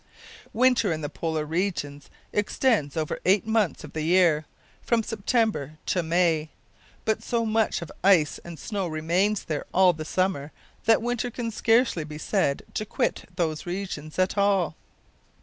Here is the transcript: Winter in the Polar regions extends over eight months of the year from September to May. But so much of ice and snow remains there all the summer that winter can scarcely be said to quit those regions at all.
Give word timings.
Winter 0.51 0.91
in 0.91 1.01
the 1.01 1.09
Polar 1.11 1.45
regions 1.45 2.09
extends 2.33 2.97
over 2.97 3.19
eight 3.23 3.45
months 3.45 3.83
of 3.83 3.93
the 3.93 4.01
year 4.01 4.45
from 4.81 5.03
September 5.03 5.77
to 5.85 6.01
May. 6.01 6.49
But 7.05 7.21
so 7.21 7.45
much 7.45 7.83
of 7.83 7.91
ice 8.03 8.39
and 8.39 8.57
snow 8.57 8.87
remains 8.87 9.43
there 9.43 9.65
all 9.71 9.93
the 9.93 10.03
summer 10.03 10.51
that 10.85 11.03
winter 11.03 11.29
can 11.29 11.51
scarcely 11.51 12.03
be 12.03 12.17
said 12.17 12.63
to 12.73 12.83
quit 12.83 13.25
those 13.35 13.67
regions 13.67 14.17
at 14.17 14.39
all. 14.39 14.75